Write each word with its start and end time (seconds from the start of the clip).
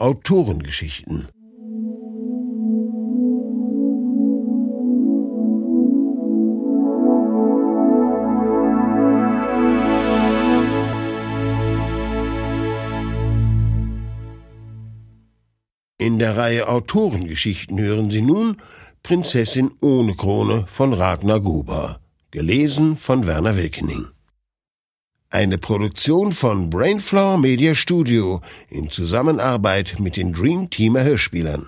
Autorengeschichten 0.00 1.26
In 15.98 16.20
der 16.20 16.36
Reihe 16.36 16.68
Autorengeschichten 16.68 17.80
hören 17.80 18.08
Sie 18.08 18.22
nun 18.22 18.58
Prinzessin 19.02 19.72
ohne 19.82 20.14
Krone 20.14 20.64
von 20.68 20.92
Ragnar 20.92 21.40
Gruber, 21.40 21.98
gelesen 22.30 22.96
von 22.96 23.26
Werner 23.26 23.56
Wilkening. 23.56 24.06
Eine 25.30 25.58
Produktion 25.58 26.32
von 26.32 26.70
Brainflower 26.70 27.36
Media 27.36 27.74
Studio 27.74 28.40
in 28.70 28.90
Zusammenarbeit 28.90 29.96
mit 29.98 30.16
den 30.16 30.32
Dream 30.32 30.70
Teamer 30.70 31.04
Hörspielern. 31.04 31.66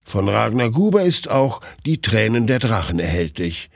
Von 0.04 0.28
Ragnar 0.28 0.72
Gruber 0.72 1.04
ist 1.04 1.30
auch 1.30 1.62
Die 1.86 2.02
Tränen 2.02 2.48
der 2.48 2.60
Drachen 2.60 3.00
erhältlich. 3.00 3.70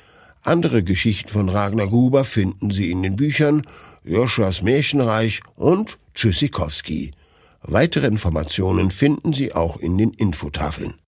Andere 0.44 0.84
Geschichten 0.84 1.30
von 1.30 1.48
Ragnar 1.48 1.88
Gruber 1.88 2.26
finden 2.26 2.72
Sie 2.72 2.92
in 2.92 3.04
den 3.04 3.16
Büchern 3.16 3.66
Joshuas 4.04 4.64
Märchenreich 4.64 5.40
und 5.56 5.98
Tschüssikowski. 6.14 7.14
Weitere 7.62 8.08
Informationen 8.08 8.92
finden 8.92 9.34
Sie 9.34 9.54
auch 9.54 9.78
in 9.78 9.98
den 9.98 10.12
Infotafeln. 10.14 11.00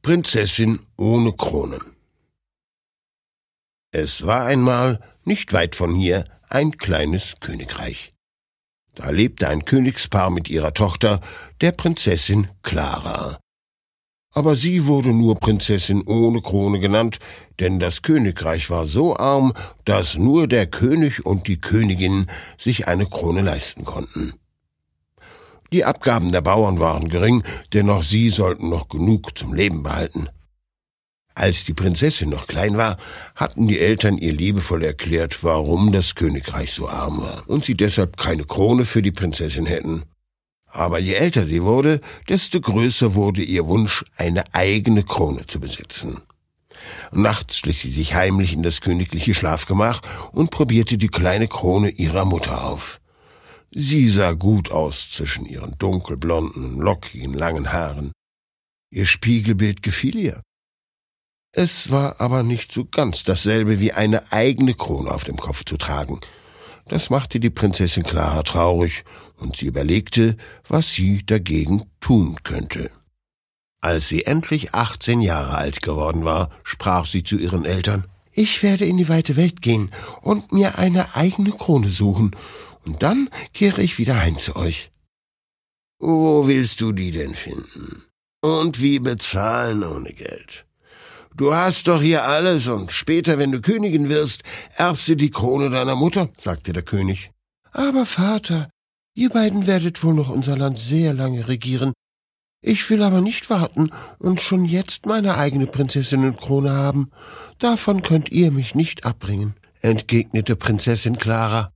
Prinzessin 0.00 0.80
ohne 0.96 1.32
Kronen 1.32 1.96
Es 3.92 4.26
war 4.26 4.46
einmal, 4.46 5.00
nicht 5.24 5.52
weit 5.52 5.76
von 5.76 5.94
hier, 5.94 6.24
ein 6.48 6.76
kleines 6.76 7.34
Königreich. 7.38 8.12
Da 8.94 9.10
lebte 9.10 9.48
ein 9.48 9.64
Königspaar 9.64 10.30
mit 10.30 10.50
ihrer 10.50 10.74
Tochter, 10.74 11.20
der 11.60 11.72
Prinzessin 11.72 12.48
Clara. 12.62 13.41
Aber 14.32 14.56
sie 14.56 14.86
wurde 14.86 15.10
nur 15.10 15.36
Prinzessin 15.36 16.02
ohne 16.06 16.40
Krone 16.40 16.80
genannt, 16.80 17.18
denn 17.60 17.78
das 17.78 18.00
Königreich 18.02 18.70
war 18.70 18.86
so 18.86 19.16
arm, 19.16 19.52
dass 19.84 20.16
nur 20.16 20.48
der 20.48 20.66
König 20.66 21.26
und 21.26 21.46
die 21.48 21.60
Königin 21.60 22.26
sich 22.58 22.88
eine 22.88 23.06
Krone 23.06 23.42
leisten 23.42 23.84
konnten. 23.84 24.32
Die 25.72 25.84
Abgaben 25.84 26.32
der 26.32 26.40
Bauern 26.40 26.78
waren 26.80 27.08
gering, 27.08 27.42
denn 27.72 27.88
auch 27.88 28.02
sie 28.02 28.30
sollten 28.30 28.68
noch 28.68 28.88
genug 28.88 29.38
zum 29.38 29.54
Leben 29.54 29.82
behalten. 29.82 30.28
Als 31.34 31.64
die 31.64 31.72
Prinzessin 31.72 32.28
noch 32.28 32.46
klein 32.46 32.76
war, 32.76 32.98
hatten 33.34 33.66
die 33.66 33.80
Eltern 33.80 34.18
ihr 34.18 34.34
liebevoll 34.34 34.84
erklärt, 34.84 35.42
warum 35.42 35.90
das 35.90 36.14
Königreich 36.14 36.72
so 36.72 36.88
arm 36.88 37.22
war 37.22 37.44
und 37.48 37.64
sie 37.64 37.74
deshalb 37.74 38.18
keine 38.18 38.44
Krone 38.44 38.84
für 38.84 39.00
die 39.00 39.12
Prinzessin 39.12 39.64
hätten. 39.64 40.02
Aber 40.72 40.98
je 40.98 41.12
älter 41.12 41.44
sie 41.44 41.62
wurde, 41.62 42.00
desto 42.28 42.60
größer 42.60 43.14
wurde 43.14 43.42
ihr 43.42 43.66
Wunsch, 43.66 44.04
eine 44.16 44.54
eigene 44.54 45.02
Krone 45.02 45.46
zu 45.46 45.60
besitzen. 45.60 46.22
Nachts 47.12 47.58
schlich 47.58 47.80
sie 47.80 47.90
sich 47.90 48.14
heimlich 48.14 48.54
in 48.54 48.62
das 48.62 48.80
königliche 48.80 49.34
Schlafgemach 49.34 50.00
und 50.32 50.50
probierte 50.50 50.96
die 50.96 51.08
kleine 51.08 51.46
Krone 51.46 51.90
ihrer 51.90 52.24
Mutter 52.24 52.64
auf. 52.64 53.00
Sie 53.70 54.08
sah 54.08 54.32
gut 54.32 54.70
aus 54.70 55.10
zwischen 55.10 55.44
ihren 55.44 55.76
dunkelblonden, 55.78 56.78
lockigen, 56.78 57.34
langen 57.34 57.72
Haaren. 57.72 58.12
Ihr 58.90 59.06
Spiegelbild 59.06 59.82
gefiel 59.82 60.16
ihr. 60.16 60.42
Es 61.54 61.90
war 61.90 62.18
aber 62.18 62.42
nicht 62.42 62.72
so 62.72 62.86
ganz 62.86 63.24
dasselbe 63.24 63.78
wie 63.78 63.92
eine 63.92 64.32
eigene 64.32 64.72
Krone 64.72 65.10
auf 65.10 65.24
dem 65.24 65.36
Kopf 65.36 65.66
zu 65.66 65.76
tragen– 65.76 66.18
das 66.86 67.10
machte 67.10 67.40
die 67.40 67.50
Prinzessin 67.50 68.02
Clara 68.02 68.42
traurig, 68.42 69.04
und 69.38 69.56
sie 69.56 69.66
überlegte, 69.66 70.36
was 70.68 70.92
sie 70.92 71.24
dagegen 71.24 71.84
tun 72.00 72.36
könnte. 72.44 72.90
Als 73.80 74.08
sie 74.08 74.24
endlich 74.24 74.74
achtzehn 74.74 75.20
Jahre 75.20 75.56
alt 75.56 75.82
geworden 75.82 76.24
war, 76.24 76.50
sprach 76.62 77.06
sie 77.06 77.24
zu 77.24 77.36
ihren 77.36 77.64
Eltern 77.64 78.06
Ich 78.30 78.62
werde 78.62 78.84
in 78.84 78.96
die 78.96 79.08
weite 79.08 79.36
Welt 79.36 79.60
gehen 79.60 79.90
und 80.20 80.52
mir 80.52 80.78
eine 80.78 81.16
eigene 81.16 81.50
Krone 81.50 81.88
suchen, 81.88 82.34
und 82.84 83.02
dann 83.02 83.28
kehre 83.52 83.82
ich 83.82 83.98
wieder 83.98 84.20
heim 84.20 84.38
zu 84.38 84.56
euch. 84.56 84.90
Wo 85.98 86.46
willst 86.46 86.80
du 86.80 86.92
die 86.92 87.12
denn 87.12 87.34
finden? 87.34 88.02
Und 88.40 88.80
wie 88.80 88.98
bezahlen 88.98 89.84
ohne 89.84 90.12
Geld? 90.12 90.66
Du 91.36 91.54
hast 91.54 91.88
doch 91.88 92.02
hier 92.02 92.24
alles, 92.24 92.68
und 92.68 92.92
später, 92.92 93.38
wenn 93.38 93.52
du 93.52 93.60
Königin 93.60 94.08
wirst, 94.08 94.42
erbst 94.76 95.08
du 95.08 95.16
die 95.16 95.30
Krone 95.30 95.70
deiner 95.70 95.96
Mutter, 95.96 96.28
sagte 96.38 96.72
der 96.72 96.82
König. 96.82 97.30
Aber 97.72 98.04
Vater, 98.04 98.68
ihr 99.14 99.30
beiden 99.30 99.66
werdet 99.66 100.02
wohl 100.04 100.14
noch 100.14 100.28
unser 100.28 100.56
Land 100.56 100.78
sehr 100.78 101.14
lange 101.14 101.48
regieren. 101.48 101.92
Ich 102.64 102.88
will 102.90 103.02
aber 103.02 103.20
nicht 103.20 103.50
warten 103.50 103.90
und 104.18 104.40
schon 104.40 104.64
jetzt 104.64 105.06
meine 105.06 105.36
eigene 105.36 105.66
Prinzessinnenkrone 105.66 106.70
haben. 106.70 107.10
Davon 107.58 108.02
könnt 108.02 108.30
ihr 108.30 108.52
mich 108.52 108.74
nicht 108.74 109.04
abbringen, 109.04 109.54
entgegnete 109.80 110.54
Prinzessin 110.54 111.18
Clara. 111.18 111.72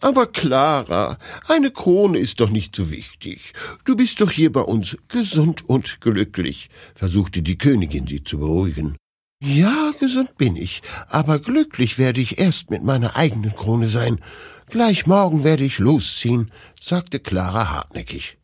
Aber 0.00 0.26
Clara, 0.26 1.18
eine 1.46 1.70
Krone 1.70 2.18
ist 2.18 2.40
doch 2.40 2.48
nicht 2.48 2.74
so 2.74 2.90
wichtig. 2.90 3.52
Du 3.84 3.96
bist 3.96 4.22
doch 4.22 4.30
hier 4.30 4.50
bei 4.50 4.62
uns 4.62 4.96
gesund 5.08 5.68
und 5.68 6.00
glücklich, 6.00 6.70
versuchte 6.94 7.42
die 7.42 7.58
Königin 7.58 8.06
sie 8.06 8.24
zu 8.24 8.38
beruhigen. 8.38 8.96
Ja, 9.42 9.92
gesund 9.98 10.36
bin 10.36 10.54
ich, 10.54 10.82
aber 11.08 11.38
glücklich 11.38 11.96
werde 11.96 12.20
ich 12.20 12.38
erst 12.38 12.70
mit 12.70 12.82
meiner 12.82 13.16
eigenen 13.16 13.50
Krone 13.50 13.88
sein. 13.88 14.20
Gleich 14.68 15.06
morgen 15.06 15.44
werde 15.44 15.64
ich 15.64 15.78
losziehen, 15.78 16.50
sagte 16.78 17.20
Clara 17.20 17.70
hartnäckig. 17.70 18.36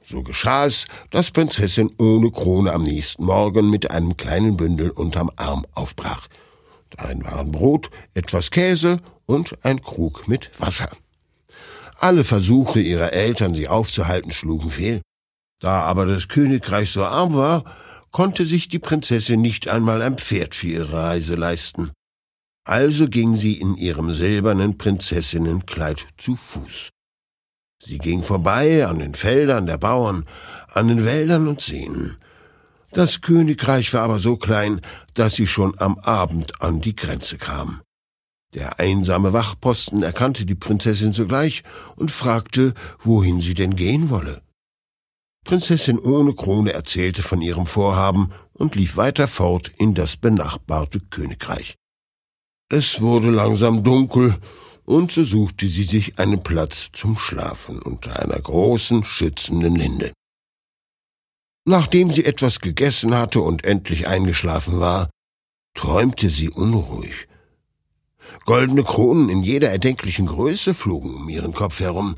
So 0.00 0.22
geschah 0.22 0.66
es, 0.66 0.86
dass 1.10 1.32
Prinzessin 1.32 1.90
ohne 1.98 2.30
Krone 2.30 2.72
am 2.72 2.84
nächsten 2.84 3.24
Morgen 3.24 3.70
mit 3.70 3.90
einem 3.90 4.16
kleinen 4.16 4.56
Bündel 4.56 4.90
unterm 4.90 5.32
Arm 5.34 5.66
aufbrach. 5.74 6.28
Darin 6.90 7.24
waren 7.24 7.50
Brot, 7.50 7.90
etwas 8.14 8.52
Käse 8.52 9.00
und 9.26 9.64
ein 9.64 9.82
Krug 9.82 10.28
mit 10.28 10.52
Wasser. 10.60 10.88
Alle 11.98 12.22
Versuche 12.22 12.78
ihrer 12.78 13.12
Eltern, 13.12 13.52
sie 13.52 13.66
aufzuhalten, 13.66 14.30
schlugen 14.30 14.70
fehl. 14.70 15.02
Da 15.58 15.80
aber 15.80 16.06
das 16.06 16.28
Königreich 16.28 16.92
so 16.92 17.04
arm 17.04 17.34
war, 17.34 17.64
konnte 18.10 18.46
sich 18.46 18.68
die 18.68 18.78
Prinzessin 18.78 19.40
nicht 19.40 19.68
einmal 19.68 20.02
ein 20.02 20.18
Pferd 20.18 20.54
für 20.54 20.68
ihre 20.68 20.92
Reise 20.92 21.34
leisten. 21.34 21.90
Also 22.64 23.08
ging 23.08 23.36
sie 23.36 23.54
in 23.54 23.76
ihrem 23.76 24.12
silbernen 24.12 24.76
Prinzessinnenkleid 24.76 26.06
zu 26.18 26.34
Fuß. 26.34 26.90
Sie 27.82 27.98
ging 27.98 28.22
vorbei 28.22 28.86
an 28.86 28.98
den 28.98 29.14
Feldern 29.14 29.66
der 29.66 29.78
Bauern, 29.78 30.24
an 30.72 30.88
den 30.88 31.04
Wäldern 31.04 31.46
und 31.46 31.60
Seen. 31.60 32.16
Das 32.92 33.20
Königreich 33.20 33.92
war 33.92 34.02
aber 34.02 34.18
so 34.18 34.36
klein, 34.36 34.80
dass 35.14 35.34
sie 35.34 35.46
schon 35.46 35.78
am 35.78 35.98
Abend 35.98 36.60
an 36.62 36.80
die 36.80 36.96
Grenze 36.96 37.36
kam. 37.36 37.82
Der 38.54 38.80
einsame 38.80 39.32
Wachposten 39.32 40.02
erkannte 40.02 40.46
die 40.46 40.54
Prinzessin 40.54 41.12
sogleich 41.12 41.62
und 41.96 42.10
fragte, 42.10 42.72
wohin 43.00 43.40
sie 43.40 43.54
denn 43.54 43.76
gehen 43.76 44.08
wolle. 44.08 44.40
Prinzessin 45.46 46.00
ohne 46.00 46.34
Krone 46.34 46.72
erzählte 46.72 47.22
von 47.22 47.40
ihrem 47.40 47.66
Vorhaben 47.66 48.32
und 48.52 48.74
lief 48.74 48.96
weiter 48.96 49.28
fort 49.28 49.70
in 49.78 49.94
das 49.94 50.16
benachbarte 50.16 50.98
Königreich. 51.08 51.76
Es 52.68 53.00
wurde 53.00 53.30
langsam 53.30 53.84
dunkel, 53.84 54.36
und 54.84 55.12
so 55.12 55.22
suchte 55.22 55.66
sie 55.68 55.84
sich 55.84 56.18
einen 56.18 56.42
Platz 56.42 56.90
zum 56.92 57.16
Schlafen 57.16 57.80
unter 57.80 58.20
einer 58.20 58.40
großen, 58.40 59.04
schützenden 59.04 59.76
Linde. 59.76 60.12
Nachdem 61.64 62.12
sie 62.12 62.24
etwas 62.24 62.60
gegessen 62.60 63.14
hatte 63.14 63.40
und 63.40 63.64
endlich 63.64 64.08
eingeschlafen 64.08 64.80
war, 64.80 65.10
träumte 65.74 66.28
sie 66.28 66.48
unruhig. 66.48 67.28
Goldene 68.46 68.82
Kronen 68.82 69.28
in 69.28 69.42
jeder 69.44 69.70
erdenklichen 69.70 70.26
Größe 70.26 70.74
flogen 70.74 71.14
um 71.14 71.28
ihren 71.28 71.52
Kopf 71.52 71.78
herum. 71.78 72.16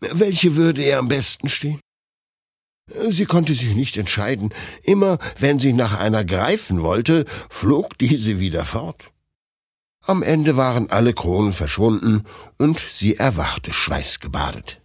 Welche 0.00 0.56
würde 0.56 0.84
ihr 0.84 0.98
am 0.98 1.08
besten 1.08 1.48
stehen? 1.48 1.80
Sie 3.08 3.26
konnte 3.26 3.54
sich 3.54 3.74
nicht 3.74 3.96
entscheiden. 3.96 4.52
Immer 4.82 5.18
wenn 5.38 5.58
sie 5.58 5.72
nach 5.72 5.98
einer 5.98 6.24
greifen 6.24 6.82
wollte, 6.82 7.24
flog 7.50 7.98
diese 7.98 8.38
wieder 8.40 8.64
fort. 8.64 9.12
Am 10.04 10.22
Ende 10.22 10.56
waren 10.56 10.90
alle 10.90 11.12
Kronen 11.12 11.52
verschwunden 11.52 12.24
und 12.58 12.78
sie 12.78 13.16
erwachte 13.16 13.72
schweißgebadet. 13.72 14.80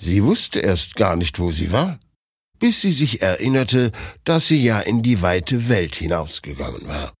Sie 0.00 0.24
wusste 0.24 0.60
erst 0.60 0.96
gar 0.96 1.16
nicht, 1.16 1.38
wo 1.38 1.52
sie 1.52 1.70
war, 1.70 1.98
bis 2.58 2.80
sie 2.80 2.92
sich 2.92 3.22
erinnerte, 3.22 3.92
dass 4.24 4.48
sie 4.48 4.62
ja 4.62 4.80
in 4.80 5.02
die 5.02 5.22
weite 5.22 5.68
Welt 5.68 5.94
hinausgegangen 5.94 6.88
war. 6.88 7.12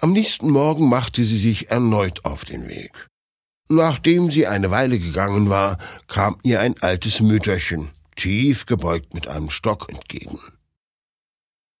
Am 0.00 0.12
nächsten 0.12 0.50
Morgen 0.50 0.88
machte 0.88 1.24
sie 1.24 1.38
sich 1.38 1.70
erneut 1.70 2.24
auf 2.26 2.44
den 2.44 2.68
Weg. 2.68 3.08
Nachdem 3.70 4.30
sie 4.30 4.46
eine 4.46 4.70
Weile 4.70 4.98
gegangen 4.98 5.48
war, 5.48 5.78
kam 6.08 6.38
ihr 6.42 6.60
ein 6.60 6.78
altes 6.80 7.20
Mütterchen, 7.20 7.90
tief 8.18 8.66
gebeugt 8.66 9.14
mit 9.14 9.28
einem 9.28 9.48
Stock 9.48 9.88
entgegen. 9.88 10.38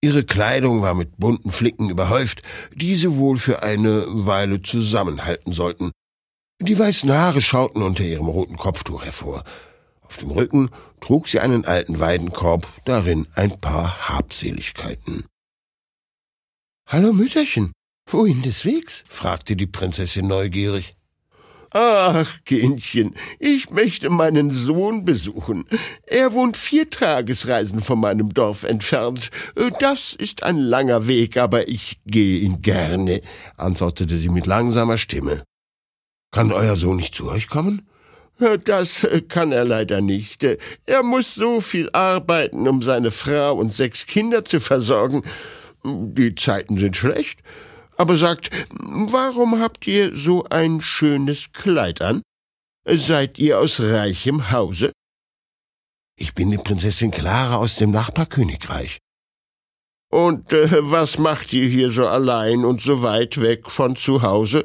Ihre 0.00 0.24
Kleidung 0.24 0.80
war 0.80 0.94
mit 0.94 1.18
bunten 1.18 1.50
Flicken 1.50 1.90
überhäuft, 1.90 2.42
die 2.74 2.94
sie 2.94 3.16
wohl 3.16 3.36
für 3.36 3.62
eine 3.62 4.04
Weile 4.08 4.62
zusammenhalten 4.62 5.52
sollten. 5.52 5.90
Die 6.60 6.78
weißen 6.78 7.12
Haare 7.12 7.40
schauten 7.40 7.82
unter 7.82 8.04
ihrem 8.04 8.28
roten 8.28 8.56
Kopftuch 8.56 9.04
hervor. 9.04 9.42
Auf 10.02 10.16
dem 10.18 10.30
Rücken 10.30 10.70
trug 11.00 11.28
sie 11.28 11.40
einen 11.40 11.64
alten 11.64 12.00
Weidenkorb, 12.00 12.66
darin 12.84 13.26
ein 13.34 13.58
paar 13.60 14.08
Habseligkeiten. 14.08 15.26
Hallo 16.86 17.12
Mütterchen, 17.12 17.72
wohin 18.08 18.40
des 18.42 18.64
Wegs? 18.64 19.04
fragte 19.08 19.56
die 19.56 19.66
Prinzessin 19.66 20.26
neugierig. 20.26 20.94
Ach, 21.70 22.32
Kindchen, 22.44 23.14
ich 23.38 23.70
möchte 23.70 24.08
meinen 24.08 24.50
Sohn 24.50 25.04
besuchen. 25.04 25.66
Er 26.06 26.32
wohnt 26.32 26.56
vier 26.56 26.88
Tagesreisen 26.88 27.80
von 27.80 28.00
meinem 28.00 28.32
Dorf 28.32 28.64
entfernt. 28.64 29.30
Das 29.80 30.14
ist 30.14 30.42
ein 30.42 30.56
langer 30.56 31.08
Weg, 31.08 31.36
aber 31.36 31.68
ich 31.68 32.00
gehe 32.06 32.40
ihn 32.40 32.62
gerne, 32.62 33.20
antwortete 33.56 34.16
sie 34.16 34.30
mit 34.30 34.46
langsamer 34.46 34.96
Stimme. 34.96 35.42
Kann 36.30 36.52
euer 36.52 36.76
Sohn 36.76 36.96
nicht 36.96 37.14
zu 37.14 37.28
euch 37.28 37.48
kommen? 37.48 37.86
Das 38.64 39.06
kann 39.28 39.52
er 39.52 39.64
leider 39.64 40.00
nicht. 40.00 40.46
Er 40.86 41.02
muss 41.02 41.34
so 41.34 41.60
viel 41.60 41.90
arbeiten, 41.92 42.68
um 42.68 42.82
seine 42.82 43.10
Frau 43.10 43.56
und 43.56 43.72
sechs 43.72 44.06
Kinder 44.06 44.44
zu 44.44 44.60
versorgen. 44.60 45.22
Die 45.84 46.34
Zeiten 46.34 46.78
sind 46.78 46.96
schlecht 46.96 47.40
aber 47.98 48.16
sagt, 48.16 48.50
warum 48.70 49.60
habt 49.60 49.86
ihr 49.86 50.14
so 50.16 50.44
ein 50.44 50.80
schönes 50.80 51.52
Kleid 51.52 52.00
an? 52.00 52.22
Seid 52.86 53.38
ihr 53.38 53.58
aus 53.58 53.80
reichem 53.80 54.50
Hause? 54.50 54.92
Ich 56.16 56.34
bin 56.34 56.50
die 56.50 56.58
Prinzessin 56.58 57.10
Clara 57.10 57.56
aus 57.56 57.76
dem 57.76 57.90
Nachbarkönigreich. 57.90 58.98
Und 60.10 60.52
äh, 60.54 60.90
was 60.90 61.18
macht 61.18 61.52
ihr 61.52 61.68
hier 61.68 61.90
so 61.90 62.06
allein 62.06 62.64
und 62.64 62.80
so 62.80 63.02
weit 63.02 63.40
weg 63.42 63.70
von 63.70 63.94
zu 63.94 64.22
Hause? 64.22 64.64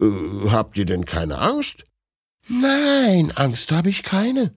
Äh, 0.00 0.50
habt 0.50 0.76
ihr 0.76 0.84
denn 0.84 1.06
keine 1.06 1.38
Angst? 1.38 1.86
Nein, 2.48 3.32
Angst 3.36 3.72
habe 3.72 3.88
ich 3.88 4.02
keine. 4.02 4.52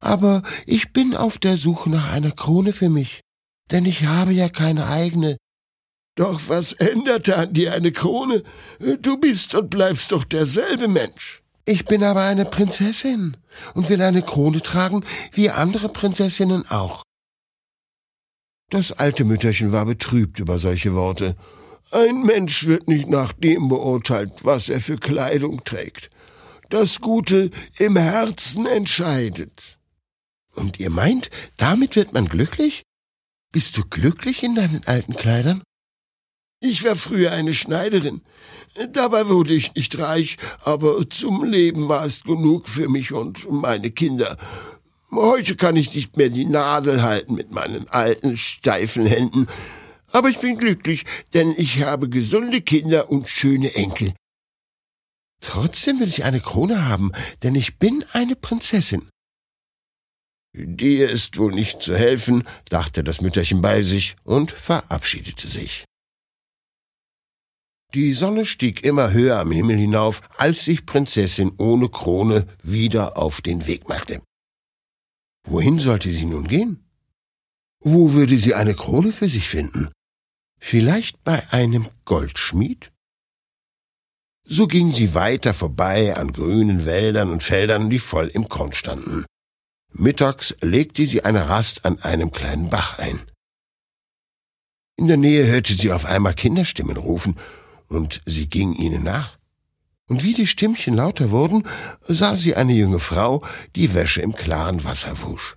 Aber 0.00 0.42
ich 0.66 0.92
bin 0.92 1.16
auf 1.16 1.38
der 1.38 1.56
Suche 1.56 1.90
nach 1.90 2.12
einer 2.12 2.30
Krone 2.30 2.72
für 2.72 2.90
mich, 2.90 3.22
denn 3.70 3.86
ich 3.86 4.04
habe 4.04 4.32
ja 4.32 4.48
keine 4.48 4.86
eigene. 4.86 5.36
Doch 6.16 6.48
was 6.48 6.72
änderte 6.72 7.36
an 7.36 7.52
dir 7.52 7.74
eine 7.74 7.92
Krone? 7.92 8.42
Du 9.00 9.18
bist 9.18 9.54
und 9.54 9.70
bleibst 9.70 10.12
doch 10.12 10.24
derselbe 10.24 10.88
Mensch. 10.88 11.42
Ich 11.66 11.84
bin 11.84 12.02
aber 12.02 12.22
eine 12.22 12.46
Prinzessin 12.46 13.36
und 13.74 13.88
will 13.90 14.00
eine 14.00 14.22
Krone 14.22 14.62
tragen, 14.62 15.04
wie 15.32 15.50
andere 15.50 15.90
Prinzessinnen 15.90 16.64
auch. 16.70 17.02
Das 18.70 18.92
alte 18.92 19.24
Mütterchen 19.24 19.72
war 19.72 19.84
betrübt 19.84 20.40
über 20.40 20.58
solche 20.58 20.94
Worte. 20.94 21.36
Ein 21.92 22.22
Mensch 22.22 22.66
wird 22.66 22.88
nicht 22.88 23.08
nach 23.08 23.32
dem 23.32 23.68
beurteilt, 23.68 24.44
was 24.44 24.68
er 24.70 24.80
für 24.80 24.96
Kleidung 24.96 25.64
trägt. 25.64 26.10
Das 26.70 27.00
Gute 27.00 27.50
im 27.78 27.96
Herzen 27.96 28.66
entscheidet. 28.66 29.78
Und 30.54 30.80
ihr 30.80 30.90
meint, 30.90 31.30
damit 31.58 31.94
wird 31.94 32.12
man 32.12 32.26
glücklich? 32.26 32.82
Bist 33.52 33.76
du 33.76 33.84
glücklich 33.84 34.42
in 34.42 34.54
deinen 34.54 34.84
alten 34.86 35.14
Kleidern? 35.14 35.62
Ich 36.60 36.84
war 36.84 36.96
früher 36.96 37.32
eine 37.32 37.52
Schneiderin. 37.52 38.22
Dabei 38.92 39.28
wurde 39.28 39.54
ich 39.54 39.74
nicht 39.74 39.98
reich, 39.98 40.36
aber 40.64 41.08
zum 41.08 41.44
Leben 41.44 41.88
war 41.88 42.04
es 42.04 42.24
genug 42.24 42.68
für 42.68 42.88
mich 42.88 43.12
und 43.12 43.50
meine 43.50 43.90
Kinder. 43.90 44.38
Heute 45.10 45.54
kann 45.56 45.76
ich 45.76 45.94
nicht 45.94 46.16
mehr 46.16 46.30
die 46.30 46.44
Nadel 46.44 47.02
halten 47.02 47.34
mit 47.34 47.52
meinen 47.52 47.88
alten, 47.88 48.36
steifen 48.36 49.06
Händen. 49.06 49.46
Aber 50.12 50.28
ich 50.28 50.38
bin 50.38 50.58
glücklich, 50.58 51.04
denn 51.34 51.54
ich 51.56 51.82
habe 51.82 52.08
gesunde 52.08 52.60
Kinder 52.60 53.10
und 53.10 53.28
schöne 53.28 53.74
Enkel. 53.74 54.14
Trotzdem 55.40 56.00
will 56.00 56.08
ich 56.08 56.24
eine 56.24 56.40
Krone 56.40 56.88
haben, 56.88 57.12
denn 57.42 57.54
ich 57.54 57.78
bin 57.78 58.04
eine 58.12 58.34
Prinzessin. 58.34 59.08
Dir 60.54 61.10
ist 61.10 61.36
wohl 61.36 61.52
nicht 61.52 61.82
zu 61.82 61.94
helfen, 61.94 62.42
dachte 62.70 63.04
das 63.04 63.20
Mütterchen 63.20 63.60
bei 63.60 63.82
sich 63.82 64.16
und 64.24 64.50
verabschiedete 64.50 65.48
sich. 65.48 65.84
Die 67.96 68.12
Sonne 68.12 68.44
stieg 68.44 68.84
immer 68.84 69.12
höher 69.12 69.38
am 69.38 69.50
Himmel 69.50 69.78
hinauf, 69.78 70.20
als 70.36 70.66
sich 70.66 70.84
Prinzessin 70.84 71.54
ohne 71.56 71.88
Krone 71.88 72.46
wieder 72.62 73.16
auf 73.16 73.40
den 73.40 73.66
Weg 73.66 73.88
machte. 73.88 74.22
Wohin 75.48 75.78
sollte 75.78 76.12
sie 76.12 76.26
nun 76.26 76.46
gehen? 76.46 76.84
Wo 77.80 78.12
würde 78.12 78.36
sie 78.36 78.52
eine 78.52 78.74
Krone 78.74 79.12
für 79.12 79.30
sich 79.30 79.48
finden? 79.48 79.88
Vielleicht 80.60 81.24
bei 81.24 81.50
einem 81.54 81.88
Goldschmied? 82.04 82.92
So 84.44 84.66
ging 84.66 84.92
sie 84.92 85.14
weiter 85.14 85.54
vorbei 85.54 86.14
an 86.16 86.32
grünen 86.32 86.84
Wäldern 86.84 87.30
und 87.30 87.42
Feldern, 87.42 87.88
die 87.88 87.98
voll 87.98 88.28
im 88.28 88.50
Korn 88.50 88.74
standen. 88.74 89.24
Mittags 89.94 90.54
legte 90.60 91.06
sie 91.06 91.24
eine 91.24 91.48
Rast 91.48 91.86
an 91.86 91.98
einem 92.02 92.30
kleinen 92.30 92.68
Bach 92.68 92.98
ein. 92.98 93.22
In 94.98 95.06
der 95.06 95.16
Nähe 95.16 95.46
hörte 95.46 95.72
sie 95.72 95.92
auf 95.92 96.04
einmal 96.04 96.34
Kinderstimmen 96.34 96.98
rufen 96.98 97.36
und 97.88 98.22
sie 98.26 98.48
ging 98.48 98.74
ihnen 98.74 99.04
nach. 99.04 99.38
Und 100.08 100.22
wie 100.22 100.34
die 100.34 100.46
Stimmchen 100.46 100.94
lauter 100.94 101.30
wurden, 101.30 101.64
sah 102.02 102.36
sie 102.36 102.54
eine 102.54 102.72
junge 102.72 103.00
Frau, 103.00 103.44
die 103.74 103.92
Wäsche 103.92 104.22
im 104.22 104.34
klaren 104.34 104.84
Wasser 104.84 105.20
wusch. 105.22 105.56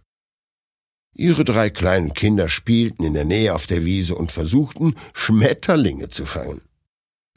Ihre 1.13 1.43
drei 1.43 1.69
kleinen 1.69 2.13
Kinder 2.13 2.47
spielten 2.47 3.03
in 3.03 3.13
der 3.13 3.25
Nähe 3.25 3.53
auf 3.53 3.67
der 3.67 3.83
Wiese 3.85 4.15
und 4.15 4.31
versuchten, 4.31 4.95
Schmetterlinge 5.13 6.09
zu 6.09 6.25
fangen. 6.25 6.61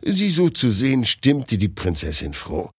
Sie 0.03 0.31
so 0.31 0.49
zu 0.49 0.71
sehen, 0.71 1.05
stimmte 1.05 1.59
die 1.59 1.69
Prinzessin 1.69 2.33
froh. 2.33 2.71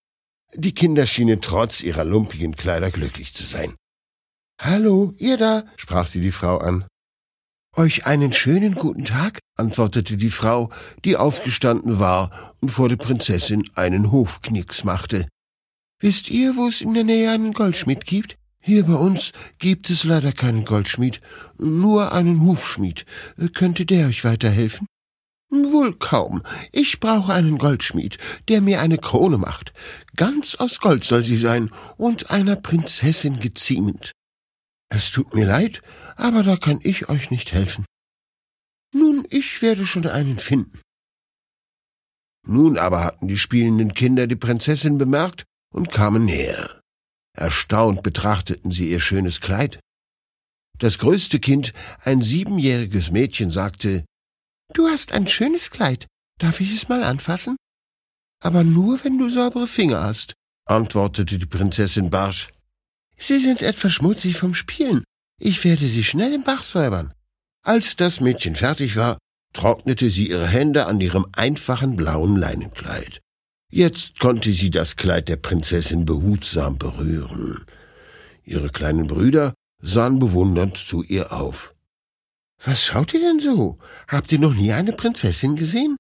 Die 0.56 0.74
Kinder 0.74 1.06
schienen 1.06 1.42
trotz 1.42 1.82
ihrer 1.82 2.04
lumpigen 2.04 2.56
Kleider 2.56 2.92
glücklich 2.92 3.34
zu 3.34 3.44
sein. 3.44 3.76
Hallo, 4.60 5.14
ihr 5.18 5.38
da, 5.38 5.66
sprach 5.78 6.08
sie 6.08 6.22
die 6.22 6.32
Frau 6.32 6.58
an. 6.58 6.86
Euch 7.76 8.06
einen 8.06 8.32
schönen 8.34 8.76
guten 8.76 9.04
Tag, 9.04 9.40
antwortete 9.58 10.16
die 10.16 10.30
Frau, 10.30 10.70
die 11.06 11.18
aufgestanden 11.18 11.98
war 11.98 12.54
und 12.62 12.70
vor 12.70 12.88
der 12.88 12.98
Prinzessin 12.98 13.64
einen 13.74 14.12
Hofknicks 14.12 14.84
machte. 14.84 15.28
Wisst 16.00 16.30
ihr, 16.30 16.56
wo 16.56 16.68
es 16.68 16.82
in 16.82 16.94
der 16.94 17.04
Nähe 17.04 17.32
einen 17.32 17.52
Goldschmied 17.52 18.06
gibt? 18.06 18.38
Hier 18.60 18.86
bei 18.86 18.94
uns 18.94 19.32
gibt 19.58 19.90
es 19.90 20.04
leider 20.04 20.32
keinen 20.32 20.66
Goldschmied, 20.66 21.20
nur 21.58 22.12
einen 22.12 22.42
Hufschmied. 22.42 23.06
Könnte 23.56 23.88
der 23.88 24.08
euch 24.08 24.24
weiterhelfen? 24.24 24.86
Wohl 25.50 25.96
kaum. 25.96 26.44
Ich 26.72 27.00
brauche 27.00 27.34
einen 27.34 27.58
Goldschmied, 27.58 28.20
der 28.50 28.62
mir 28.62 28.82
eine 28.82 29.00
Krone 29.00 29.40
macht. 29.40 29.74
Ganz 30.16 30.54
aus 30.56 30.80
Gold 30.80 31.06
soll 31.06 31.24
sie 31.24 31.38
sein 31.38 31.72
und 31.98 32.30
einer 32.30 32.56
Prinzessin 32.56 33.40
geziemend. 33.40 34.12
Es 34.94 35.10
tut 35.10 35.34
mir 35.34 35.46
leid, 35.46 35.82
aber 36.16 36.44
da 36.44 36.56
kann 36.56 36.80
ich 36.84 37.10
euch 37.10 37.32
nicht 37.32 37.52
helfen. 37.52 37.84
Nun, 38.94 39.26
ich 39.32 39.62
werde 39.64 39.88
schon 39.88 40.06
einen 40.06 40.38
finden. 40.38 40.80
Nun 42.46 42.78
aber 42.78 43.04
hatten 43.04 43.28
die 43.28 43.40
spielenden 43.40 43.96
Kinder 43.96 44.28
die 44.28 44.36
Prinzessin 44.36 45.00
bemerkt 45.00 45.46
und 45.74 45.92
kamen 45.92 46.26
näher. 46.26 46.82
Erstaunt 47.36 48.04
betrachteten 48.04 48.72
sie 48.72 48.92
ihr 48.92 49.00
schönes 49.00 49.42
Kleid. 49.42 49.80
Das 50.78 51.00
größte 51.00 51.40
Kind, 51.40 51.74
ein 52.04 52.22
siebenjähriges 52.22 53.10
Mädchen, 53.10 53.50
sagte 53.50 54.06
Du 54.74 54.88
hast 54.88 55.12
ein 55.12 55.28
schönes 55.28 55.72
Kleid. 55.72 56.06
Darf 56.40 56.60
ich 56.60 56.74
es 56.74 56.90
mal 56.90 57.04
anfassen? 57.04 57.56
Aber 58.44 58.64
nur, 58.64 59.04
wenn 59.04 59.18
du 59.18 59.30
saubere 59.30 59.68
Finger 59.68 60.04
hast, 60.04 60.34
antwortete 60.66 61.40
die 61.40 61.46
Prinzessin 61.46 62.12
barsch. 62.12 62.52
Sie 63.18 63.40
sind 63.40 63.62
etwas 63.62 63.94
schmutzig 63.94 64.38
vom 64.38 64.54
Spielen. 64.54 65.04
Ich 65.40 65.64
werde 65.64 65.88
sie 65.88 66.04
schnell 66.04 66.34
im 66.34 66.44
Bach 66.44 66.64
säubern. 66.64 67.14
Als 67.64 67.96
das 67.96 68.20
Mädchen 68.20 68.56
fertig 68.56 68.96
war, 68.96 69.18
trocknete 69.54 70.10
sie 70.10 70.30
ihre 70.30 70.48
Hände 70.48 70.88
an 70.88 71.00
ihrem 71.00 71.26
einfachen 71.34 71.96
blauen 71.96 72.36
Leinenkleid. 72.36 73.22
Jetzt 73.70 74.20
konnte 74.20 74.52
sie 74.52 74.70
das 74.70 74.96
Kleid 74.96 75.30
der 75.30 75.38
Prinzessin 75.38 76.06
behutsam 76.06 76.78
berühren. 76.78 77.66
Ihre 78.44 78.70
kleinen 78.70 79.08
Brüder 79.08 79.54
sahen 79.82 80.20
bewundernd 80.20 80.78
zu 80.78 81.04
ihr 81.04 81.32
auf. 81.32 81.74
Was 82.64 82.86
schaut 82.86 83.14
ihr 83.14 83.20
denn 83.20 83.40
so? 83.40 83.78
Habt 84.08 84.32
ihr 84.32 84.40
noch 84.40 84.54
nie 84.54 84.72
eine 84.72 84.94
Prinzessin 84.94 85.56
gesehen? 85.56 85.98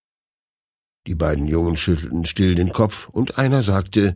Die 1.07 1.15
beiden 1.15 1.47
Jungen 1.47 1.75
schüttelten 1.75 2.25
still 2.25 2.55
den 2.55 2.71
Kopf, 2.71 3.09
und 3.09 3.37
einer 3.37 3.61
sagte 3.61 4.15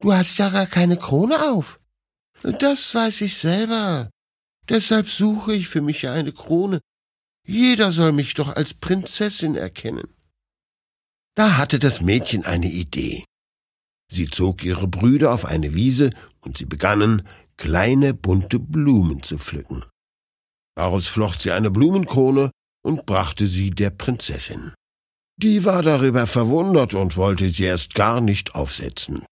Du 0.00 0.12
hast 0.12 0.38
ja 0.38 0.48
gar 0.48 0.66
keine 0.66 0.96
Krone 0.96 1.50
auf. 1.50 1.78
Das 2.42 2.94
weiß 2.94 3.20
ich 3.22 3.36
selber. 3.36 4.10
Deshalb 4.68 5.08
suche 5.08 5.54
ich 5.54 5.68
für 5.68 5.80
mich 5.80 6.08
eine 6.08 6.32
Krone. 6.32 6.80
Jeder 7.46 7.90
soll 7.90 8.12
mich 8.12 8.34
doch 8.34 8.54
als 8.54 8.74
Prinzessin 8.74 9.56
erkennen. 9.56 10.14
Da 11.34 11.56
hatte 11.56 11.78
das 11.78 12.00
Mädchen 12.00 12.44
eine 12.44 12.70
Idee. 12.70 13.24
Sie 14.12 14.28
zog 14.28 14.64
ihre 14.64 14.88
Brüder 14.88 15.32
auf 15.32 15.44
eine 15.44 15.74
Wiese 15.74 16.10
und 16.40 16.58
sie 16.58 16.66
begannen, 16.66 17.26
kleine 17.56 18.14
bunte 18.14 18.58
Blumen 18.58 19.22
zu 19.22 19.38
pflücken. 19.38 19.84
Daraus 20.76 21.08
flocht 21.08 21.42
sie 21.42 21.52
eine 21.52 21.70
Blumenkrone 21.70 22.50
und 22.82 23.06
brachte 23.06 23.46
sie 23.46 23.70
der 23.70 23.90
Prinzessin. 23.90 24.72
Die 25.36 25.64
war 25.64 25.82
darüber 25.82 26.26
verwundert 26.26 26.94
und 26.94 27.16
wollte 27.16 27.48
sie 27.50 27.64
erst 27.64 27.94
gar 27.94 28.20
nicht 28.20 28.54
aufsetzen. 28.54 29.24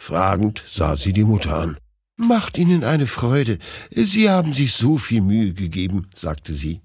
Fragend 0.00 0.62
sah 0.66 0.96
sie 0.96 1.12
die 1.12 1.24
Mutter 1.24 1.56
an. 1.56 1.78
Macht 2.16 2.56
Ihnen 2.56 2.82
eine 2.82 3.06
Freude. 3.06 3.58
Sie 3.90 4.30
haben 4.30 4.52
sich 4.52 4.72
so 4.72 4.96
viel 4.96 5.20
Mühe 5.20 5.52
gegeben, 5.52 6.08
sagte 6.14 6.54
sie. 6.54 6.80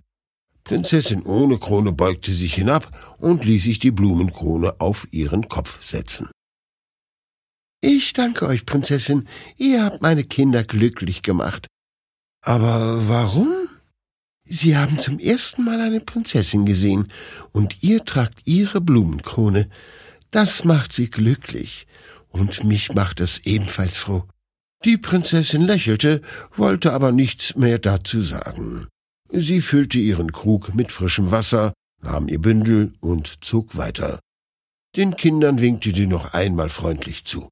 Prinzessin 0.63 1.23
ohne 1.23 1.57
Krone 1.57 1.93
beugte 1.93 2.33
sich 2.33 2.55
hinab 2.55 3.15
und 3.19 3.45
ließ 3.45 3.63
sich 3.63 3.79
die 3.79 3.91
Blumenkrone 3.91 4.79
auf 4.79 5.07
ihren 5.11 5.47
Kopf 5.47 5.81
setzen. 5.83 6.29
Ich 7.81 8.13
danke 8.13 8.45
euch, 8.45 8.65
Prinzessin, 8.65 9.27
ihr 9.57 9.83
habt 9.85 10.01
meine 10.01 10.23
Kinder 10.23 10.63
glücklich 10.63 11.23
gemacht. 11.23 11.65
Aber 12.43 13.07
warum? 13.09 13.51
Sie 14.45 14.77
haben 14.77 14.99
zum 14.99 15.17
ersten 15.17 15.63
Mal 15.63 15.79
eine 15.79 16.01
Prinzessin 16.01 16.65
gesehen, 16.65 17.07
und 17.51 17.81
ihr 17.81 18.05
tragt 18.05 18.41
ihre 18.45 18.81
Blumenkrone. 18.81 19.69
Das 20.29 20.63
macht 20.63 20.93
sie 20.93 21.09
glücklich, 21.09 21.87
und 22.29 22.63
mich 22.63 22.93
macht 22.93 23.19
es 23.19 23.39
ebenfalls 23.39 23.97
froh. 23.97 24.27
Die 24.83 24.97
Prinzessin 24.97 25.61
lächelte, 25.61 26.21
wollte 26.51 26.93
aber 26.93 27.11
nichts 27.11 27.55
mehr 27.55 27.77
dazu 27.77 28.21
sagen. 28.21 28.87
Sie 29.29 29.61
füllte 29.61 29.99
ihren 29.99 30.31
Krug 30.31 30.73
mit 30.73 30.91
frischem 30.91 31.31
Wasser, 31.31 31.73
nahm 32.01 32.27
ihr 32.27 32.39
Bündel 32.39 32.93
und 32.99 33.43
zog 33.43 33.77
weiter. 33.77 34.19
Den 34.95 35.15
Kindern 35.15 35.61
winkte 35.61 35.93
sie 35.93 36.07
noch 36.07 36.33
einmal 36.33 36.69
freundlich 36.69 37.25
zu. 37.25 37.47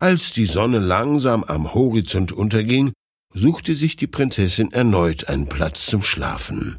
Als 0.00 0.32
die 0.32 0.46
Sonne 0.46 0.80
langsam 0.80 1.44
am 1.44 1.72
Horizont 1.72 2.32
unterging, 2.32 2.92
suchte 3.32 3.74
sich 3.74 3.96
die 3.96 4.08
Prinzessin 4.08 4.72
erneut 4.72 5.28
einen 5.28 5.48
Platz 5.48 5.86
zum 5.86 6.02
Schlafen. 6.02 6.76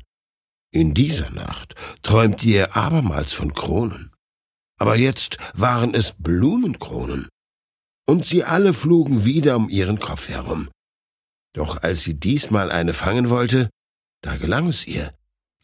In 0.72 0.94
dieser 0.94 1.32
Nacht 1.32 1.76
träumte 2.04 2.48
ihr 2.48 2.76
abermals 2.76 3.34
von 3.34 3.54
Kronen. 3.54 4.12
Aber 4.78 4.98
jetzt 4.98 5.38
waren 5.54 5.94
es 5.94 6.14
Blumenkronen. 6.18 7.30
Und 8.08 8.26
sie 8.26 8.44
alle 8.44 8.74
flogen 8.74 9.26
wieder 9.26 9.56
um 9.56 9.70
ihren 9.70 10.00
Kopf 10.00 10.30
herum. 10.30 10.70
Doch 11.54 11.84
als 11.84 12.04
sie 12.04 12.16
diesmal 12.16 12.72
eine 12.72 12.94
fangen 12.94 13.30
wollte, 13.30 13.70
da 14.22 14.36
gelang 14.36 14.68
es 14.68 14.88
ihr. 14.88 15.14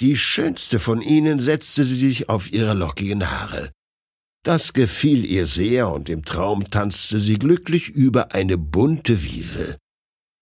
Die 0.02 0.16
schönste 0.16 0.80
von 0.80 1.02
ihnen 1.02 1.40
setzte 1.42 1.84
sie 1.84 1.98
sich 1.98 2.30
auf 2.30 2.52
ihre 2.52 2.74
lockigen 2.74 3.30
Haare. 3.30 3.72
Das 4.44 4.72
gefiel 4.72 5.26
ihr 5.26 5.46
sehr, 5.48 5.90
und 5.90 6.10
im 6.10 6.24
Traum 6.24 6.70
tanzte 6.70 7.20
sie 7.20 7.38
glücklich 7.38 7.90
über 7.90 8.34
eine 8.34 8.58
bunte 8.58 9.22
Wiese. 9.22 9.78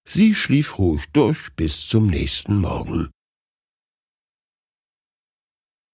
Sie 0.07 0.35
schlief 0.35 0.77
ruhig 0.77 1.05
durch 1.13 1.49
bis 1.55 1.87
zum 1.87 2.07
nächsten 2.07 2.61
Morgen. 2.61 3.09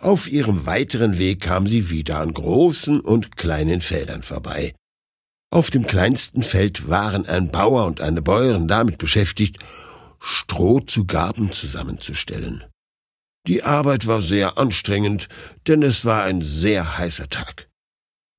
Auf 0.02 0.30
ihrem 0.30 0.66
weiteren 0.66 1.18
Weg 1.18 1.40
kam 1.40 1.66
sie 1.66 1.90
wieder 1.90 2.20
an 2.20 2.34
großen 2.34 3.00
und 3.00 3.38
kleinen 3.38 3.80
Feldern 3.80 4.22
vorbei. 4.22 4.76
Auf 5.54 5.70
dem 5.70 5.86
kleinsten 5.86 6.42
Feld 6.42 6.90
waren 6.90 7.28
ein 7.28 7.52
Bauer 7.52 7.86
und 7.86 8.02
eine 8.02 8.24
Bäuerin 8.24 8.68
damit 8.68 8.98
beschäftigt, 8.98 9.60
Stroh 10.20 10.80
zu 10.80 11.06
Gaben 11.06 11.54
zusammenzustellen. 11.54 12.64
Die 13.46 13.62
Arbeit 13.62 14.08
war 14.08 14.20
sehr 14.20 14.58
anstrengend, 14.58 15.28
denn 15.68 15.84
es 15.84 16.06
war 16.06 16.24
ein 16.24 16.42
sehr 16.42 16.98
heißer 16.98 17.30
Tag. 17.30 17.70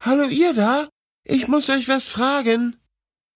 Hallo 0.03 0.25
ihr 0.25 0.55
da? 0.55 0.89
Ich 1.25 1.47
muss 1.47 1.71
euch 1.71 1.87
was 1.87 2.09
fragen. 2.09 2.79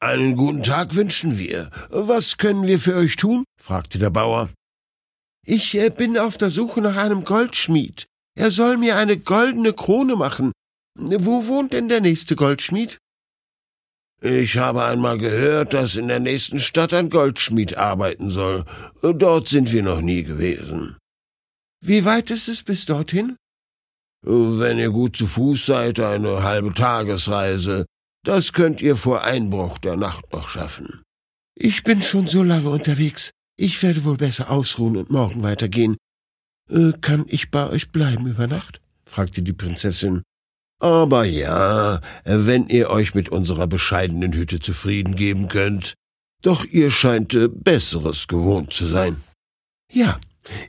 Einen 0.01 0.35
guten 0.35 0.65
Tag 0.65 0.97
wünschen 0.97 1.39
wir. 1.39 1.71
Was 1.91 2.37
können 2.37 2.67
wir 2.67 2.81
für 2.81 2.97
euch 2.97 3.15
tun? 3.15 3.45
fragte 3.63 4.01
der 4.01 4.11
Bauer. 4.11 4.51
Ich 5.47 5.77
äh, 5.77 5.91
bin 5.91 6.19
auf 6.19 6.37
der 6.37 6.51
Suche 6.51 6.81
nach 6.81 6.97
einem 6.97 7.25
Goldschmied. 7.25 8.07
Er 8.37 8.51
soll 8.51 8.77
mir 8.77 8.97
eine 8.97 9.19
goldene 9.19 9.73
Krone 9.73 10.17
machen. 10.17 10.51
Wo 10.97 11.47
wohnt 11.47 11.73
denn 11.73 11.89
der 11.89 12.01
nächste 12.01 12.35
Goldschmied? 12.35 12.99
Ich 14.21 14.59
habe 14.59 14.85
einmal 14.85 15.19
gehört, 15.19 15.75
dass 15.75 15.95
in 15.95 16.09
der 16.09 16.19
nächsten 16.19 16.59
Stadt 16.59 16.93
ein 16.93 17.09
Goldschmied 17.09 17.77
arbeiten 17.77 18.31
soll. 18.31 18.65
Dort 19.03 19.49
sind 19.49 19.73
wir 19.73 19.83
noch 19.83 20.01
nie 20.01 20.25
gewesen. 20.25 20.97
Wie 21.81 22.05
weit 22.05 22.31
ist 22.31 22.49
es 22.49 22.65
bis 22.65 22.85
dorthin? 22.87 23.37
Wenn 24.23 24.79
ihr 24.79 24.91
gut 24.91 25.17
zu 25.17 25.27
Fuß 25.27 25.67
seid, 25.67 26.01
eine 26.01 26.43
halbe 26.43 26.75
Tagesreise. 26.75 27.87
Das 28.25 28.53
könnt 28.53 28.83
ihr 28.83 28.97
vor 28.97 29.23
Einbruch 29.23 29.79
der 29.79 29.97
Nacht 29.97 30.33
noch 30.33 30.49
schaffen. 30.49 31.03
Ich 31.55 31.85
bin 31.85 32.03
schon 32.03 32.27
so 32.27 32.43
lange 32.43 32.69
unterwegs. 32.71 33.31
Ich 33.57 33.81
werde 33.83 34.05
wohl 34.05 34.17
besser 34.17 34.51
ausruhen 34.51 34.97
und 34.97 35.11
morgen 35.11 35.43
weitergehen. 35.43 35.97
Äh, 36.71 36.93
kann 37.01 37.25
ich 37.29 37.51
bei 37.51 37.69
euch 37.69 37.91
bleiben 37.91 38.27
über 38.27 38.47
Nacht? 38.49 38.81
fragte 39.07 39.43
die 39.43 39.53
Prinzessin. 39.53 40.23
Aber 40.81 41.25
ja, 41.25 42.01
wenn 42.25 42.69
ihr 42.69 42.91
euch 42.91 43.15
mit 43.15 43.29
unserer 43.31 43.67
bescheidenen 43.67 44.33
Hütte 44.33 44.61
zufrieden 44.61 45.17
geben 45.17 45.49
könnt. 45.49 45.95
Doch 46.43 46.65
ihr 46.65 46.91
scheint 46.93 47.35
äh, 47.35 47.49
Besseres 47.49 48.29
gewohnt 48.29 48.73
zu 48.73 48.87
sein. 48.87 49.21
Ja, 49.91 50.21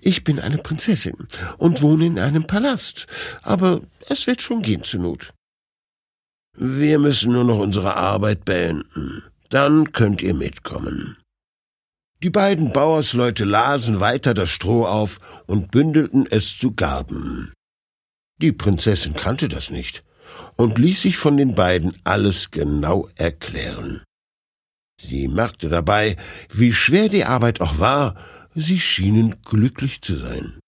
ich 0.02 0.24
bin 0.24 0.40
eine 0.40 0.58
Prinzessin 0.58 1.28
und 1.58 1.82
wohne 1.82 2.08
in 2.08 2.20
einem 2.20 2.48
Palast, 2.48 3.06
aber 3.44 3.82
es 4.10 4.26
wird 4.26 4.42
schon 4.42 4.64
gehen 4.64 4.84
zur 4.84 5.02
Not. 5.02 5.32
Wir 6.58 6.98
müssen 7.00 7.32
nur 7.32 7.44
noch 7.44 7.60
unsere 7.60 7.96
Arbeit 7.96 8.46
beenden. 8.46 9.24
Dann 9.50 9.92
könnt 9.92 10.22
ihr 10.22 10.34
mitkommen. 10.34 11.18
Die 12.22 12.30
beiden 12.30 12.74
Bauersleute 12.74 13.46
lasen 13.46 14.00
weiter 14.00 14.34
das 14.34 14.50
Stroh 14.50 14.86
auf 14.86 15.20
und 15.46 15.72
bündelten 15.72 16.28
es 16.30 16.58
zu 16.58 16.72
Garben. 16.72 17.54
Die 18.42 18.52
Prinzessin 18.52 19.16
kannte 19.16 19.50
das 19.50 19.70
nicht 19.70 20.04
und 20.56 20.78
ließ 20.78 21.02
sich 21.02 21.18
von 21.18 21.38
den 21.38 21.56
beiden 21.56 21.94
alles 22.04 22.52
genau 22.52 23.10
erklären. 23.16 24.04
Sie 25.02 25.28
merkte 25.28 25.70
dabei, 25.70 26.18
wie 26.50 26.74
schwer 26.74 27.10
die 27.10 27.26
Arbeit 27.26 27.62
auch 27.62 27.80
war, 27.80 28.16
sie 28.54 28.80
schienen 28.80 29.42
glücklich 29.44 30.02
zu 30.02 30.18
sein. 30.18 30.60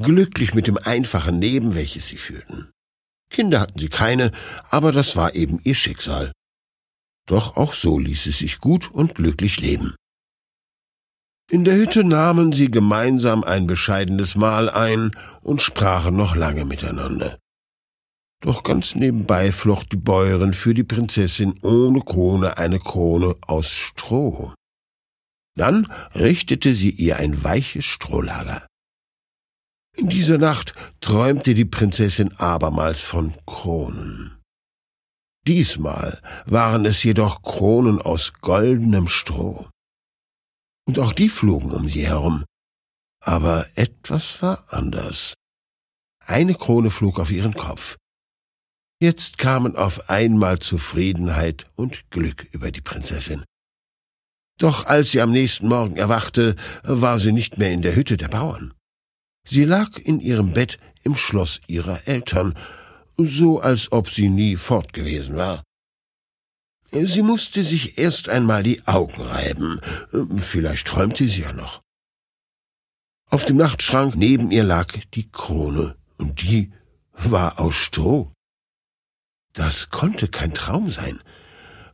Glücklich 0.00 0.54
mit 0.54 0.66
dem 0.66 0.78
einfachen 0.78 1.40
Leben, 1.40 1.74
welches 1.74 2.08
sie 2.08 2.16
führten. 2.16 2.70
Kinder 3.30 3.60
hatten 3.60 3.78
sie 3.78 3.88
keine, 3.88 4.30
aber 4.70 4.92
das 4.92 5.16
war 5.16 5.34
eben 5.34 5.60
ihr 5.64 5.74
Schicksal. 5.74 6.32
Doch 7.26 7.56
auch 7.56 7.72
so 7.72 7.98
ließ 7.98 8.26
es 8.26 8.38
sich 8.38 8.58
gut 8.58 8.90
und 8.90 9.14
glücklich 9.14 9.60
leben. 9.60 9.94
In 11.52 11.64
der 11.64 11.74
Hütte 11.74 12.02
nahmen 12.02 12.54
sie 12.54 12.70
gemeinsam 12.70 13.44
ein 13.44 13.66
bescheidenes 13.66 14.36
Mahl 14.36 14.70
ein 14.70 15.10
und 15.42 15.60
sprachen 15.60 16.16
noch 16.16 16.34
lange 16.34 16.64
miteinander. 16.64 17.38
Doch 18.40 18.62
ganz 18.62 18.94
nebenbei 18.94 19.52
flocht 19.52 19.92
die 19.92 19.98
Bäuerin 19.98 20.54
für 20.54 20.72
die 20.72 20.82
Prinzessin 20.82 21.52
ohne 21.62 22.00
Krone 22.00 22.56
eine 22.56 22.78
Krone 22.78 23.36
aus 23.46 23.68
Stroh. 23.68 24.54
Dann 25.54 25.92
richtete 26.14 26.72
sie 26.72 26.88
ihr 26.88 27.18
ein 27.18 27.44
weiches 27.44 27.84
Strohlager. 27.84 28.66
In 29.94 30.08
dieser 30.08 30.38
Nacht 30.38 30.74
träumte 31.02 31.52
die 31.52 31.66
Prinzessin 31.66 32.32
abermals 32.38 33.02
von 33.02 33.34
Kronen. 33.44 34.40
Diesmal 35.46 36.18
waren 36.46 36.86
es 36.86 37.02
jedoch 37.02 37.42
Kronen 37.42 38.00
aus 38.00 38.32
goldenem 38.40 39.06
Stroh 39.06 39.68
und 40.86 40.98
auch 40.98 41.12
die 41.12 41.28
flogen 41.28 41.72
um 41.72 41.88
sie 41.88 42.06
herum. 42.06 42.44
Aber 43.20 43.66
etwas 43.76 44.42
war 44.42 44.64
anders. 44.72 45.34
Eine 46.24 46.54
Krone 46.54 46.90
flog 46.90 47.18
auf 47.18 47.30
ihren 47.30 47.54
Kopf. 47.54 47.96
Jetzt 49.00 49.38
kamen 49.38 49.76
auf 49.76 50.10
einmal 50.10 50.60
Zufriedenheit 50.60 51.66
und 51.74 52.10
Glück 52.10 52.44
über 52.52 52.70
die 52.70 52.80
Prinzessin. 52.80 53.44
Doch 54.58 54.86
als 54.86 55.10
sie 55.10 55.20
am 55.20 55.32
nächsten 55.32 55.66
Morgen 55.68 55.96
erwachte, 55.96 56.54
war 56.84 57.18
sie 57.18 57.32
nicht 57.32 57.58
mehr 57.58 57.72
in 57.72 57.82
der 57.82 57.96
Hütte 57.96 58.16
der 58.16 58.28
Bauern. 58.28 58.74
Sie 59.48 59.64
lag 59.64 59.98
in 59.98 60.20
ihrem 60.20 60.52
Bett 60.52 60.78
im 61.02 61.16
Schloss 61.16 61.60
ihrer 61.66 62.06
Eltern, 62.06 62.56
so 63.16 63.60
als 63.60 63.90
ob 63.90 64.08
sie 64.08 64.28
nie 64.28 64.56
fort 64.56 64.92
gewesen 64.92 65.36
war. 65.36 65.62
Sie 66.92 67.22
musste 67.22 67.64
sich 67.64 67.98
erst 67.98 68.28
einmal 68.28 68.62
die 68.62 68.86
Augen 68.86 69.20
reiben. 69.20 69.80
Vielleicht 70.40 70.86
träumte 70.86 71.26
sie 71.26 71.40
ja 71.42 71.52
noch. 71.54 71.80
Auf 73.30 73.46
dem 73.46 73.56
Nachtschrank 73.56 74.14
neben 74.14 74.50
ihr 74.50 74.62
lag 74.62 74.94
die 75.14 75.30
Krone, 75.30 75.96
und 76.18 76.42
die 76.42 76.70
war 77.14 77.58
aus 77.58 77.74
Stroh. 77.74 78.30
Das 79.54 79.88
konnte 79.88 80.28
kein 80.28 80.52
Traum 80.52 80.90
sein. 80.90 81.18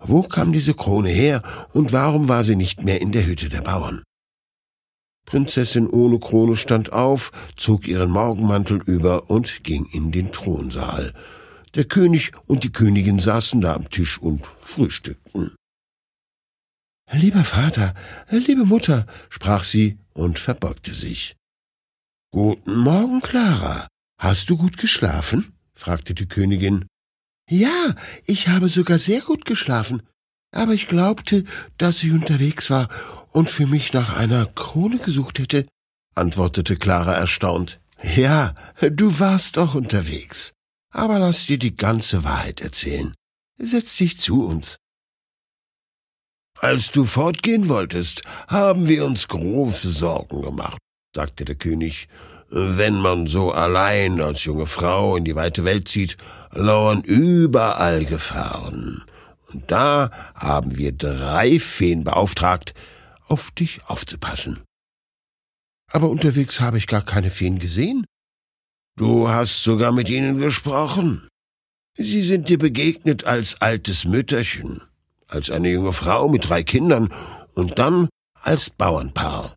Wo 0.00 0.22
kam 0.22 0.52
diese 0.52 0.74
Krone 0.74 1.10
her, 1.10 1.42
und 1.72 1.92
warum 1.92 2.28
war 2.28 2.42
sie 2.42 2.56
nicht 2.56 2.82
mehr 2.82 3.00
in 3.00 3.12
der 3.12 3.24
Hütte 3.24 3.48
der 3.48 3.62
Bauern? 3.62 4.02
Prinzessin 5.26 5.88
ohne 5.88 6.18
Krone 6.18 6.56
stand 6.56 6.92
auf, 6.92 7.30
zog 7.56 7.86
ihren 7.86 8.10
Morgenmantel 8.10 8.82
über 8.82 9.30
und 9.30 9.62
ging 9.62 9.86
in 9.92 10.10
den 10.10 10.32
Thronsaal. 10.32 11.12
Der 11.74 11.84
König 11.84 12.32
und 12.46 12.64
die 12.64 12.72
Königin 12.72 13.20
saßen 13.20 13.60
da 13.60 13.74
am 13.74 13.88
Tisch 13.90 14.18
und 14.18 14.46
frühstückten. 14.62 15.54
Lieber 17.12 17.44
Vater, 17.44 17.94
liebe 18.30 18.64
Mutter, 18.64 19.06
sprach 19.30 19.64
sie 19.64 19.98
und 20.12 20.38
verbeugte 20.38 20.92
sich. 20.92 21.36
Guten 22.30 22.76
Morgen, 22.76 23.20
Clara. 23.20 23.88
Hast 24.20 24.50
du 24.50 24.58
gut 24.58 24.76
geschlafen? 24.76 25.54
fragte 25.74 26.12
die 26.12 26.28
Königin. 26.28 26.86
Ja, 27.48 27.94
ich 28.26 28.48
habe 28.48 28.68
sogar 28.68 28.98
sehr 28.98 29.22
gut 29.22 29.46
geschlafen, 29.46 30.02
aber 30.54 30.74
ich 30.74 30.86
glaubte, 30.86 31.44
dass 31.78 32.02
ich 32.02 32.12
unterwegs 32.12 32.68
war 32.68 32.88
und 33.32 33.48
für 33.48 33.66
mich 33.66 33.94
nach 33.94 34.16
einer 34.16 34.44
Krone 34.44 34.98
gesucht 34.98 35.38
hätte, 35.38 35.66
antwortete 36.14 36.76
Clara 36.76 37.14
erstaunt. 37.14 37.80
Ja, 38.02 38.54
du 38.80 39.18
warst 39.18 39.56
doch 39.56 39.74
unterwegs. 39.74 40.52
Aber 40.90 41.18
lass 41.18 41.46
dir 41.46 41.58
die 41.58 41.76
ganze 41.76 42.24
Wahrheit 42.24 42.60
erzählen. 42.60 43.14
Setz 43.58 43.96
dich 43.96 44.18
zu 44.18 44.44
uns. 44.46 44.76
Als 46.60 46.90
du 46.90 47.04
fortgehen 47.04 47.68
wolltest, 47.68 48.22
haben 48.48 48.88
wir 48.88 49.04
uns 49.04 49.28
große 49.28 49.90
Sorgen 49.90 50.42
gemacht, 50.42 50.78
sagte 51.14 51.44
der 51.44 51.54
König. 51.54 52.08
Wenn 52.50 53.00
man 53.00 53.26
so 53.26 53.52
allein 53.52 54.20
als 54.20 54.44
junge 54.44 54.66
Frau 54.66 55.16
in 55.16 55.24
die 55.24 55.34
weite 55.34 55.64
Welt 55.64 55.86
zieht, 55.88 56.16
lauern 56.50 57.02
überall 57.02 58.04
Gefahren. 58.04 59.04
Und 59.52 59.70
da 59.70 60.10
haben 60.34 60.76
wir 60.78 60.92
drei 60.92 61.60
Feen 61.60 62.04
beauftragt, 62.04 62.74
auf 63.26 63.50
dich 63.50 63.80
aufzupassen. 63.86 64.64
Aber 65.92 66.08
unterwegs 66.08 66.60
habe 66.60 66.78
ich 66.78 66.86
gar 66.86 67.02
keine 67.02 67.30
Feen 67.30 67.58
gesehen. 67.58 68.04
Du 68.98 69.28
hast 69.28 69.62
sogar 69.62 69.92
mit 69.92 70.08
ihnen 70.08 70.38
gesprochen. 70.38 71.28
Sie 71.96 72.20
sind 72.20 72.48
dir 72.48 72.58
begegnet 72.58 73.24
als 73.24 73.62
altes 73.62 74.04
Mütterchen, 74.04 74.82
als 75.28 75.50
eine 75.50 75.70
junge 75.70 75.92
Frau 75.92 76.28
mit 76.28 76.48
drei 76.48 76.64
Kindern 76.64 77.08
und 77.54 77.78
dann 77.78 78.08
als 78.34 78.70
Bauernpaar. 78.70 79.54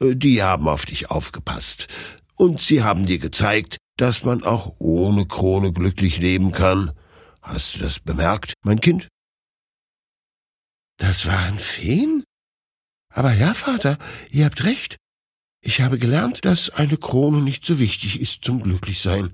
Die 0.00 0.42
haben 0.42 0.68
auf 0.68 0.86
dich 0.86 1.10
aufgepasst, 1.10 1.88
und 2.34 2.62
sie 2.62 2.82
haben 2.82 3.04
dir 3.04 3.18
gezeigt, 3.18 3.76
dass 3.98 4.24
man 4.24 4.42
auch 4.42 4.74
ohne 4.78 5.26
Krone 5.26 5.72
glücklich 5.72 6.16
leben 6.16 6.52
kann. 6.52 6.92
Hast 7.42 7.76
du 7.76 7.80
das 7.80 8.00
bemerkt, 8.00 8.54
mein 8.64 8.80
Kind? 8.80 9.08
Das 10.96 11.26
waren 11.26 11.58
Feen? 11.58 12.24
Aber 13.12 13.34
ja, 13.34 13.52
Vater, 13.52 13.98
ihr 14.30 14.46
habt 14.46 14.64
recht. 14.64 14.96
Ich 15.64 15.80
habe 15.80 15.98
gelernt, 15.98 16.44
dass 16.44 16.70
eine 16.70 16.96
Krone 16.96 17.40
nicht 17.40 17.64
so 17.64 17.78
wichtig 17.78 18.20
ist 18.20 18.44
zum 18.44 18.62
Glücklichsein. 18.62 19.32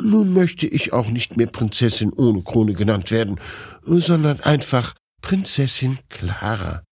Nun 0.00 0.32
möchte 0.32 0.66
ich 0.66 0.92
auch 0.92 1.08
nicht 1.08 1.36
mehr 1.36 1.48
Prinzessin 1.48 2.12
ohne 2.12 2.42
Krone 2.42 2.72
genannt 2.72 3.10
werden, 3.10 3.38
sondern 3.82 4.40
einfach 4.40 4.94
Prinzessin 5.20 5.98
Clara. 6.08 6.82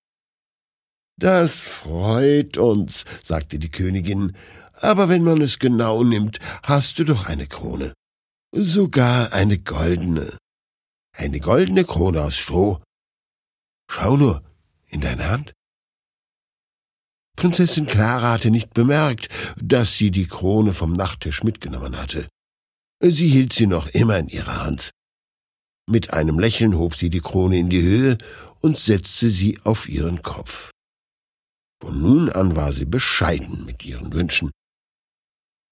Das 1.18 1.62
freut 1.62 2.58
uns, 2.58 3.04
sagte 3.24 3.58
die 3.58 3.70
Königin, 3.70 4.36
aber 4.74 5.08
wenn 5.08 5.24
man 5.24 5.40
es 5.40 5.58
genau 5.58 6.04
nimmt, 6.04 6.38
hast 6.62 6.98
du 6.98 7.04
doch 7.04 7.26
eine 7.26 7.46
Krone. 7.46 7.94
Sogar 8.52 9.32
eine 9.32 9.58
goldene. 9.58 10.36
Eine 11.16 11.40
goldene 11.40 11.84
Krone 11.84 12.22
aus 12.22 12.36
Stroh. 12.36 12.80
Schau 13.90 14.16
nur 14.16 14.42
in 14.86 15.00
deine 15.00 15.28
Hand. 15.28 15.54
Prinzessin 17.38 17.86
Clara 17.86 18.32
hatte 18.32 18.50
nicht 18.50 18.74
bemerkt, 18.74 19.28
dass 19.62 19.96
sie 19.96 20.10
die 20.10 20.26
Krone 20.26 20.74
vom 20.74 20.92
Nachttisch 20.94 21.44
mitgenommen 21.44 21.96
hatte. 21.96 22.26
Sie 23.00 23.28
hielt 23.28 23.52
sie 23.52 23.68
noch 23.68 23.86
immer 23.86 24.18
in 24.18 24.26
ihrer 24.26 24.64
Hand. 24.64 24.90
Mit 25.88 26.12
einem 26.12 26.40
Lächeln 26.40 26.76
hob 26.76 26.96
sie 26.96 27.10
die 27.10 27.20
Krone 27.20 27.56
in 27.56 27.70
die 27.70 27.80
Höhe 27.80 28.18
und 28.60 28.76
setzte 28.76 29.30
sie 29.30 29.60
auf 29.62 29.88
ihren 29.88 30.20
Kopf. 30.22 30.72
Von 31.80 32.02
nun 32.02 32.28
an 32.28 32.56
war 32.56 32.72
sie 32.72 32.86
bescheiden 32.86 33.64
mit 33.66 33.84
ihren 33.84 34.12
Wünschen. 34.12 34.50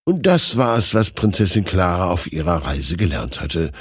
Und 0.05 0.25
das 0.25 0.57
war 0.57 0.79
es, 0.79 0.95
was 0.95 1.11
Prinzessin 1.11 1.65
Clara 1.65 2.11
auf 2.11 2.31
ihrer 2.33 2.65
Reise 2.65 2.97
gelernt 2.97 3.41
hatte. 3.41 3.73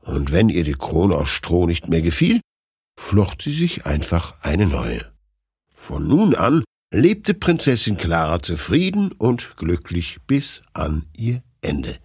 Und 0.00 0.32
wenn 0.32 0.48
ihr 0.48 0.64
die 0.64 0.72
Krone 0.72 1.14
aus 1.14 1.28
Stroh 1.28 1.66
nicht 1.66 1.88
mehr 1.90 2.00
gefiel, 2.00 2.40
flocht 2.98 3.42
sie 3.42 3.52
sich 3.52 3.84
einfach 3.84 4.34
eine 4.40 4.66
neue. 4.66 5.12
Von 5.74 6.08
nun 6.08 6.34
an 6.34 6.64
lebte 6.92 7.34
Prinzessin 7.34 7.96
Clara 7.96 8.40
zufrieden 8.42 9.12
und 9.12 9.56
glücklich 9.56 10.18
bis 10.26 10.60
an 10.72 11.04
ihr 11.16 11.42
Ende. 11.60 11.98